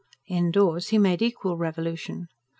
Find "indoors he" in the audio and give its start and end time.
0.27-0.97